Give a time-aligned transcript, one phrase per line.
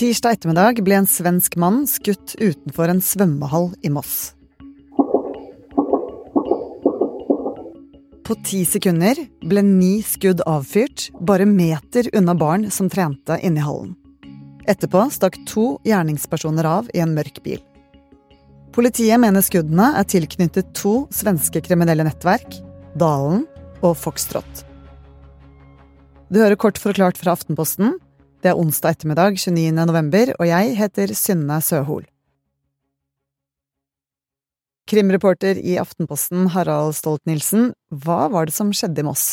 [0.00, 4.30] Tirsdag ettermiddag ble en svensk mann skutt utenfor en svømmehall i Moss.
[8.24, 13.68] På ti sekunder ble ni skudd avfyrt bare meter unna barn som trente inne i
[13.68, 13.92] hallen.
[14.64, 17.60] Etterpå stakk to gjerningspersoner av i en mørk bil.
[18.72, 22.62] Politiet mener skuddene er tilknyttet to svenske kriminelle nettverk,
[22.96, 23.44] Dalen
[23.84, 24.64] og Foxtrot.
[26.32, 27.98] Du hører kort forklart fra Aftenposten.
[28.40, 29.68] Det er onsdag ettermiddag 29.
[29.84, 32.06] november, og jeg heter Synne Søhol.
[34.88, 39.26] Krimreporter i Aftenposten Harald Stolt-Nielsen, hva var det som skjedde i Moss?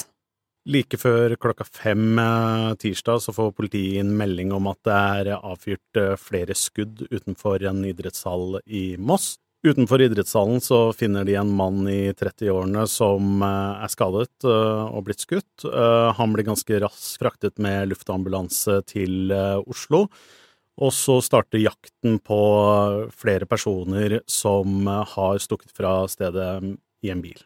[0.68, 5.30] Like før klokka fem eh, tirsdag så får politiet inn melding om at det er
[5.38, 9.38] avfyrt eh, flere skudd utenfor en idrettshall i Moss.
[9.66, 15.08] Utenfor idrettshallen så finner de en mann i 30-årene som eh, er skadet eh, og
[15.08, 15.66] blitt skutt.
[15.66, 19.34] Eh, han blir ganske raskt fraktet med luftambulanse til
[19.66, 20.06] Oslo.
[20.78, 22.38] Og så starter jakten på
[23.18, 26.52] flere personer som har stukket fra stedet
[27.02, 27.40] i en bil.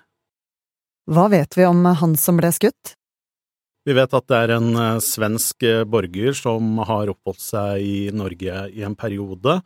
[1.07, 2.97] Hva vet vi om han som ble skutt?
[3.87, 8.83] Vi vet at det er en svensk borger som har oppholdt seg i Norge i
[8.85, 9.61] en periode.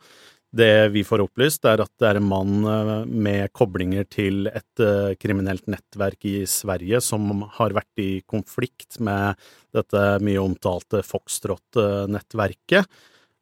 [0.56, 4.82] Det vi får opplyst, er at det er en mann eh, med koblinger til et
[4.82, 9.36] eh, kriminelt nettverk i Sverige som har vært i konflikt med
[9.76, 12.88] dette mye omtalte Foxtrot-nettverket.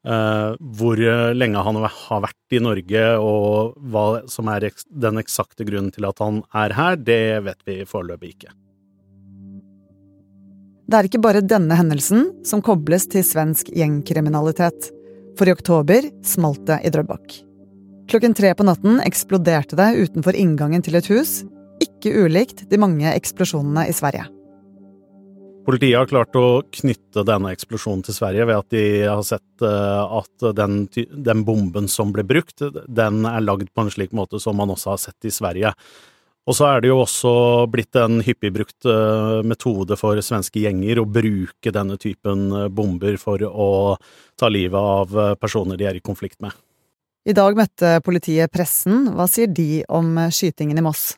[0.05, 1.05] Eh, hvor
[1.37, 6.25] lenge han har vært i Norge og hva som er den eksakte grunnen til at
[6.25, 8.57] han er her, det vet vi foreløpig ikke.
[10.85, 14.91] Det er ikke bare denne hendelsen som kobles til svensk gjengkriminalitet
[15.39, 17.41] for i oktober smalt det i Drøbak.
[18.11, 21.43] Klokken tre på natten eksploderte det utenfor inngangen til et hus,
[21.83, 24.29] ikke ulikt de mange eksplosjonene i Sverige.
[25.65, 30.19] Politiet har klart å knytte denne eksplosjonen til Sverige ved at de har sett eh,
[30.21, 34.61] at den, den bomben som ble brukt, den er lagd på en slik måte som
[34.61, 35.73] man også har sett i Sverige.
[36.45, 37.33] Og så er det jo også
[37.73, 43.17] blitt en hyppig brukt eh, metode for svenske gjenger å bruke denne typen eh, bomber
[43.21, 43.69] for å
[44.37, 46.53] ta livet av eh, personer de er i konflikt med.
[47.25, 49.09] I dag møtte politiet pressen.
[49.17, 51.15] Hva sier de om skytingen i Moss?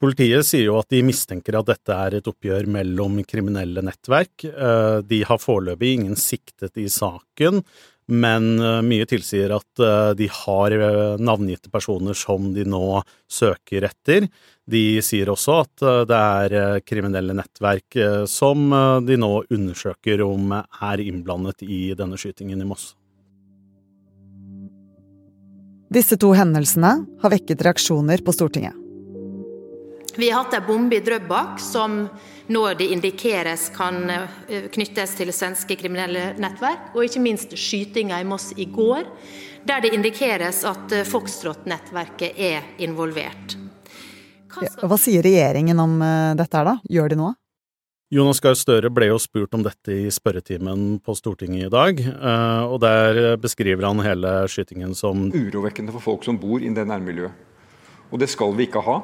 [0.00, 4.46] Politiet sier jo at de mistenker at dette er et oppgjør mellom kriminelle nettverk.
[5.04, 7.60] De har foreløpig ingen siktet i saken,
[8.06, 13.00] men eh, mye tilsier at eh, de har eh, navngitte personer som de nå
[13.30, 14.28] søker etter.
[14.68, 17.98] De sier også at det er kriminelle nettverk
[18.30, 18.72] som
[19.04, 22.94] de nå undersøker om er innblandet i denne skytingen i Moss.
[25.92, 28.83] Disse to hendelsene har vekket reaksjoner på Stortinget.
[30.16, 32.04] Vi har hatt en bombe i Drøbak som
[32.46, 38.26] nå det indikeres kan eh, knyttes til svenske kriminelle nettverk, og ikke minst skytinga i
[38.28, 39.08] Moss i går,
[39.66, 43.56] der det indikeres at eh, Foxtrot-nettverket er involvert.
[44.54, 46.76] Hva, Hva sier regjeringen om eh, dette her, da?
[46.98, 47.34] Gjør de noe?
[48.14, 52.02] Jonas Gahr Støre ble jo spurt om dette i spørretimen på Stortinget i dag,
[52.68, 57.34] og der beskriver han hele skytingen som Urovekkende for folk som bor i det nærmiljøet.
[58.12, 59.00] Og det skal vi ikke ha.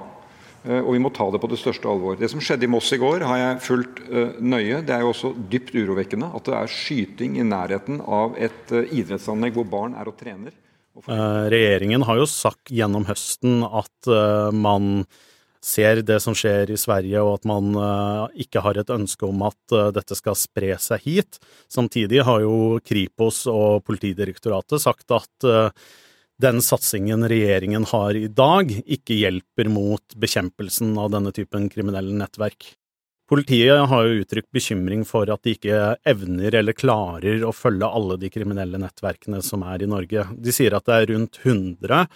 [0.69, 2.19] Eh, og vi må ta det på det største alvor.
[2.21, 4.83] Det som skjedde i Moss i går, har jeg fulgt eh, nøye.
[4.85, 8.93] Det er jo også dypt urovekkende at det er skyting i nærheten av et eh,
[9.01, 10.57] idrettsanlegg hvor barn er og trener.
[11.01, 14.09] Regjeringen har jo sagt gjennom høsten at
[14.53, 15.07] man
[15.65, 17.71] ser det som skjer i Sverige, og at man
[18.43, 21.39] ikke har et ønske om at dette skal spre seg hit.
[21.73, 25.49] Samtidig har jo Kripos og Politidirektoratet sagt at
[26.41, 32.75] den satsingen regjeringen har i dag, ikke hjelper mot bekjempelsen av denne typen kriminelle nettverk.
[33.31, 35.77] Politiet har jo uttrykt bekymring for at de ikke
[36.09, 40.25] evner eller klarer å følge alle de kriminelle nettverkene som er i Norge.
[40.35, 42.09] De sier at det er rundt 100,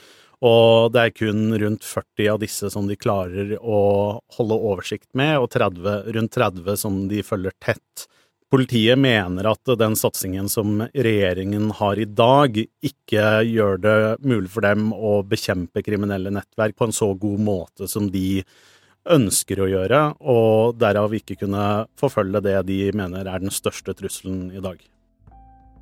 [0.44, 3.78] og det er kun rundt 40 av disse som de klarer å
[4.38, 8.08] holde oversikt med, og 30, rundt 30 som de følger tett.
[8.54, 12.54] Politiet mener at den satsingen som regjeringen har i dag,
[12.86, 17.88] ikke gjør det mulig for dem å bekjempe kriminelle nettverk på en så god måte
[17.90, 18.44] som de
[19.10, 21.64] ønsker å gjøre, og derav ikke kunne
[21.98, 24.78] forfølge det de mener er den største trusselen i dag.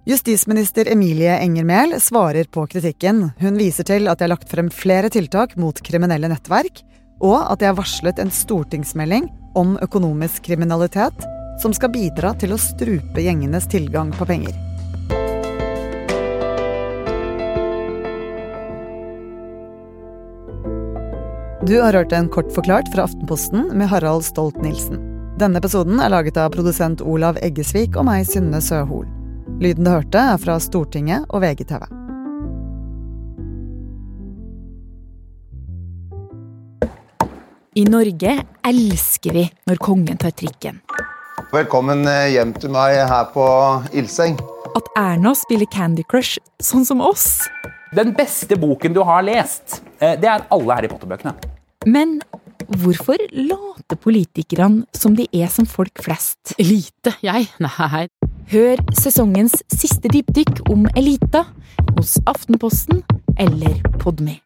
[0.09, 3.35] Justisminister Emilie Enger Mehl svarer på kritikken.
[3.43, 6.81] Hun viser til at de har lagt frem flere tiltak mot kriminelle nettverk,
[7.21, 9.29] og at de har varslet en stortingsmelding
[9.61, 11.29] om økonomisk kriminalitet
[11.61, 14.55] som skal bidra til å strupe gjengenes tilgang på penger.
[21.63, 24.99] Du har hørt en kort forklart fra Aftenposten med Harald Stolt-Nielsen.
[25.39, 29.07] Denne episoden er laget av produsent Olav Eggesvik og meg, Synne Søhol.
[29.63, 31.87] Lyden du hørte, er fra Stortinget og VGTV.
[37.75, 38.35] I Norge
[38.69, 40.83] elsker vi når kongen tar trikken.
[41.53, 43.43] Velkommen eh, hjem til meg her på
[43.93, 44.39] Ildseng.
[44.73, 47.43] At Erna spiller Candy Crush sånn som oss.
[47.93, 51.35] Den beste boken du har lest, eh, det er alle Harry Potter-bøkene.
[51.85, 52.23] Men
[52.73, 56.55] hvorfor later politikerne som de er som folk flest?
[56.57, 57.13] Elite?
[57.21, 57.51] Jeg?
[57.61, 58.07] Nei.
[58.55, 61.45] Hør sesongens siste dypdykk om elita
[61.99, 63.05] hos Aftenposten
[63.37, 64.39] eller Podme.